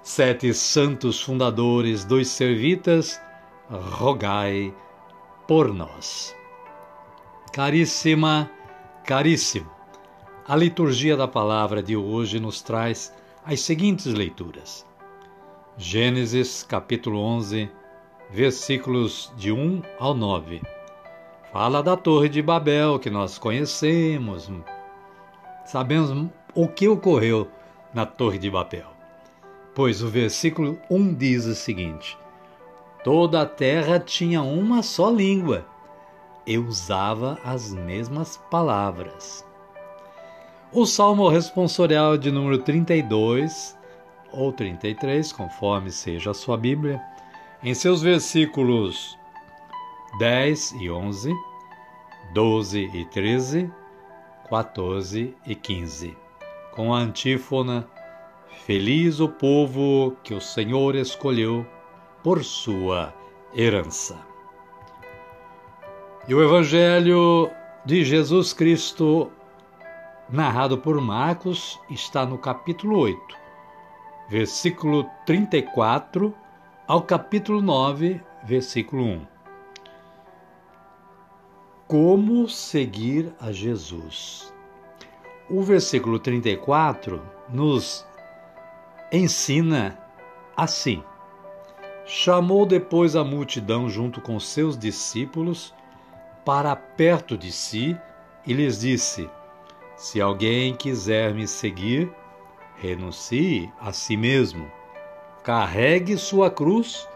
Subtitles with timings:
[0.00, 3.20] Sete santos fundadores dos servitas
[3.70, 4.74] rogai
[5.46, 6.34] por nós.
[7.52, 8.50] Caríssima,
[9.04, 9.70] caríssimo,
[10.46, 13.14] a liturgia da palavra de hoje nos traz
[13.44, 14.84] as seguintes leituras.
[15.76, 17.70] Gênesis capítulo 11,
[18.30, 20.62] versículos de 1 ao 9.
[21.52, 24.50] Fala da Torre de Babel que nós conhecemos.
[25.64, 27.48] Sabemos o que ocorreu
[27.94, 28.88] na Torre de Babel.
[29.74, 32.18] Pois o versículo 1 diz o seguinte:
[33.02, 35.66] Toda a terra tinha uma só língua
[36.46, 39.42] e usava as mesmas palavras.
[40.70, 43.76] O Salmo responsorial de número 32
[44.30, 47.02] ou 33, conforme seja a sua Bíblia,
[47.62, 49.18] em seus versículos
[50.18, 51.32] 10 e 11,
[52.34, 53.72] 12 e 13,
[54.48, 56.16] 14 e 15,
[56.72, 57.88] com a antífona:
[58.66, 61.66] Feliz o povo que o Senhor escolheu
[62.22, 63.14] por sua
[63.54, 64.18] herança.
[66.28, 67.50] E o Evangelho
[67.84, 69.30] de Jesus Cristo,
[70.28, 73.36] narrado por Marcos, está no capítulo 8,
[74.28, 76.34] versículo 34
[76.86, 79.26] ao capítulo 9, versículo 1.
[81.88, 84.52] Como seguir a Jesus?
[85.48, 88.06] O versículo 34 nos
[89.10, 89.98] ensina
[90.56, 91.02] assim:
[92.06, 95.74] Chamou depois a multidão junto com seus discípulos
[96.44, 97.96] para perto de si
[98.46, 99.28] e lhes disse:
[99.96, 102.10] Se alguém quiser me seguir,
[102.76, 104.70] renuncie a si mesmo,
[105.44, 107.08] carregue sua cruz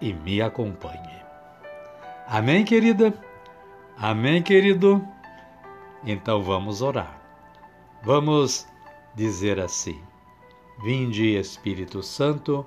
[0.00, 1.22] e me acompanhe.
[2.26, 3.12] Amém, querida?
[3.96, 5.06] Amém, querido?
[6.04, 7.20] Então vamos orar.
[8.02, 8.66] Vamos
[9.14, 10.00] dizer assim:
[10.82, 12.66] Vinde, Espírito Santo,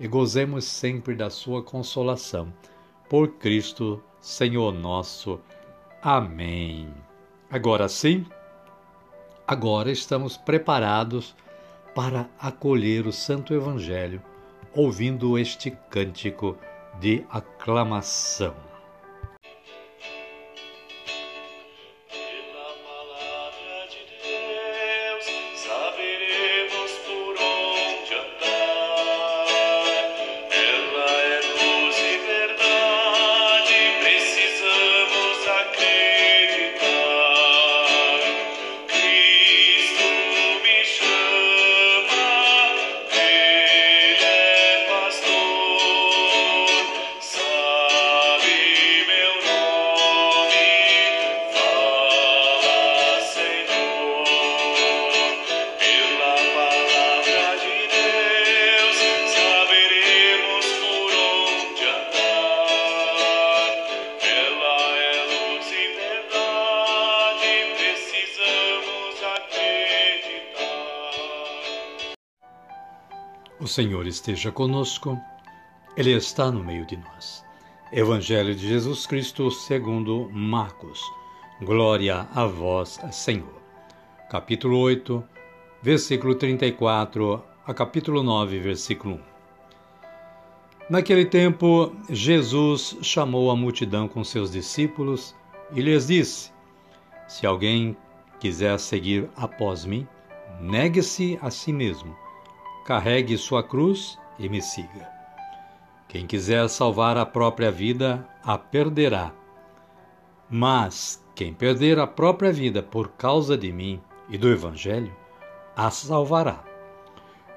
[0.00, 2.50] e gozemos sempre da sua consolação.
[3.08, 5.38] Por Cristo, Senhor nosso.
[6.02, 6.88] Amém.
[7.50, 8.24] Agora sim,
[9.46, 11.36] agora estamos preparados
[11.94, 14.22] para acolher o Santo Evangelho,
[14.74, 16.56] ouvindo este cântico
[16.98, 18.69] de aclamação.
[73.70, 75.16] Senhor esteja conosco,
[75.96, 77.44] Ele está no meio de nós.
[77.92, 81.00] Evangelho de Jesus Cristo segundo Marcos.
[81.62, 83.62] Glória a vós, Senhor.
[84.28, 85.22] Capítulo 8,
[85.80, 89.20] versículo 34 a capítulo 9, versículo 1.
[90.90, 95.32] Naquele tempo, Jesus chamou a multidão com seus discípulos
[95.72, 96.50] e lhes disse:
[97.28, 97.96] Se alguém
[98.40, 100.08] quiser seguir após mim,
[100.60, 102.16] negue-se a si mesmo
[102.84, 105.08] carregue sua cruz e me siga.
[106.08, 109.32] Quem quiser salvar a própria vida, a perderá.
[110.48, 115.14] Mas quem perder a própria vida por causa de mim e do Evangelho,
[115.76, 116.64] a salvará.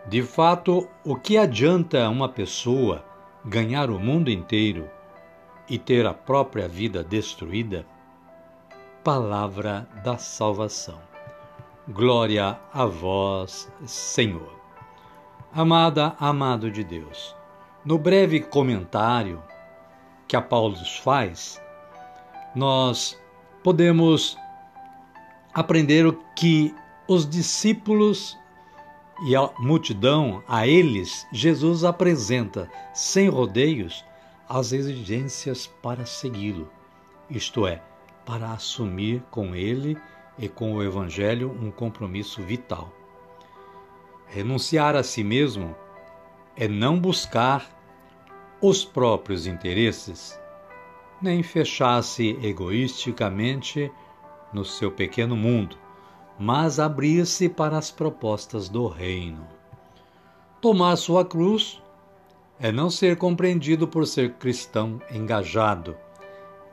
[0.08, 3.04] De fato, o que adianta uma pessoa
[3.44, 4.90] ganhar o mundo inteiro
[5.68, 7.86] e ter a própria vida destruída?
[9.04, 11.00] Palavra da salvação.
[11.88, 14.53] Glória a vós, Senhor.
[15.56, 17.36] Amada, amado de Deus,
[17.86, 19.40] no breve comentário
[20.28, 21.62] que a Paulo faz,
[22.56, 23.16] nós
[23.64, 24.36] podemos
[25.54, 26.74] aprender o que
[27.08, 28.36] os discípulos
[29.28, 34.04] e a multidão, a eles, Jesus apresenta, sem rodeios,
[34.50, 36.68] as exigências para segui-lo,
[37.30, 37.80] isto é,
[38.26, 39.96] para assumir com ele
[40.36, 43.03] e com o Evangelho um compromisso vital.
[44.28, 45.76] Renunciar a si mesmo
[46.56, 47.70] é não buscar
[48.62, 50.40] os próprios interesses,
[51.22, 53.92] nem fechar-se egoisticamente
[54.54, 55.78] no seu pequeno mundo,
[56.40, 59.48] mas abrir-se para as propostas do reino.
[60.62, 61.82] Tomar sua cruz
[62.60, 65.98] é não ser compreendido por ser cristão engajado,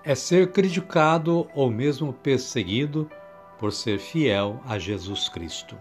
[0.04, 3.10] é ser criticado ou mesmo perseguido
[3.58, 5.76] por ser fiel a Jesus Cristo.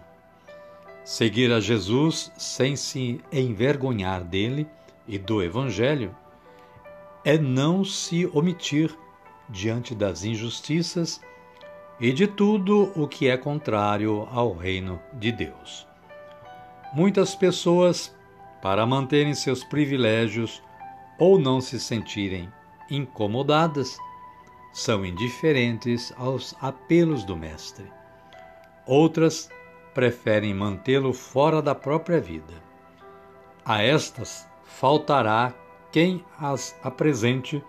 [1.10, 4.64] Seguir a Jesus sem se envergonhar dele
[5.08, 6.14] e do Evangelho
[7.24, 8.96] é não se omitir
[9.48, 11.20] diante das injustiças
[11.98, 15.84] e de tudo o que é contrário ao reino de Deus.
[16.94, 18.16] Muitas pessoas,
[18.62, 20.62] para manterem seus privilégios
[21.18, 22.48] ou não se sentirem
[22.88, 23.98] incomodadas,
[24.72, 27.86] são indiferentes aos apelos do Mestre.
[28.86, 29.50] Outras
[30.00, 32.54] preferem mantê-lo fora da própria vida.
[33.62, 35.52] A estas faltará
[35.92, 37.62] quem as apresente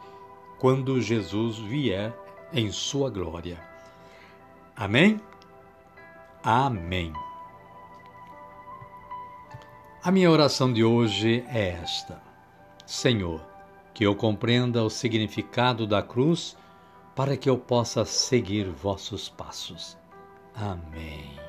[0.58, 2.18] quando Jesus vier
[2.54, 3.60] em sua glória.
[4.74, 5.20] Amém?
[6.42, 7.12] Amém.
[10.02, 12.24] A minha oração de hoje é esta:
[12.86, 13.46] Senhor,
[13.94, 16.56] que eu compreenda o significado da cruz
[17.14, 19.98] para que eu possa seguir vossos passos.
[20.56, 21.41] Amém.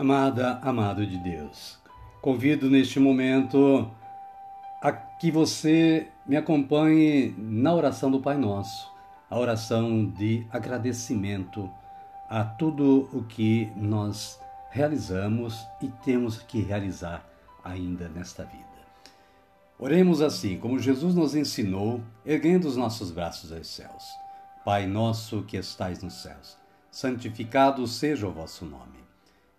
[0.00, 1.78] Amada, amado de Deus,
[2.22, 3.86] convido neste momento
[4.80, 8.90] a que você me acompanhe na oração do Pai Nosso,
[9.28, 11.70] a oração de agradecimento
[12.30, 14.40] a tudo o que nós
[14.70, 17.22] realizamos e temos que realizar
[17.62, 18.64] ainda nesta vida.
[19.78, 24.04] Oremos assim, como Jesus nos ensinou, erguendo os nossos braços aos céus.
[24.64, 26.56] Pai nosso que estais nos céus,
[26.90, 28.99] santificado seja o vosso nome.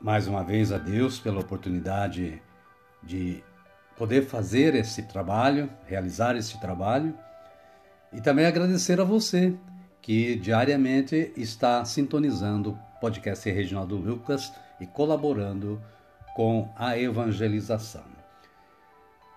[0.00, 2.40] mais uma vez a Deus pela oportunidade
[3.02, 3.42] de
[3.96, 7.14] poder fazer esse trabalho, realizar esse trabalho,
[8.12, 9.54] e também agradecer a você
[10.00, 15.82] que diariamente está sintonizando o podcast Reginaldo Lucas e colaborando
[16.34, 18.04] com a evangelização.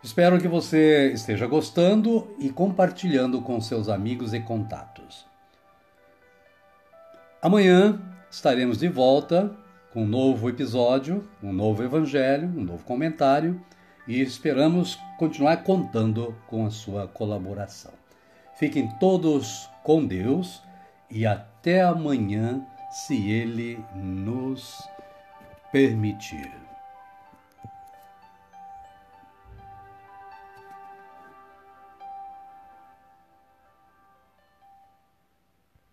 [0.03, 5.25] Espero que você esteja gostando e compartilhando com seus amigos e contatos.
[7.41, 7.99] Amanhã
[8.29, 9.51] estaremos de volta
[9.93, 13.62] com um novo episódio, um novo evangelho, um novo comentário
[14.07, 17.91] e esperamos continuar contando com a sua colaboração.
[18.55, 20.62] Fiquem todos com Deus
[21.10, 24.81] e até amanhã, se Ele nos
[25.71, 26.60] permitir.